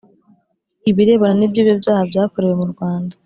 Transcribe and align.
Ibirebana 0.89 1.33
n’ 1.37 1.41
iby 1.47 1.57
ibyo 1.61 1.73
byaha 1.81 2.03
byakorewe 2.11 2.53
mu 2.61 2.67
Rwanda 2.73 3.13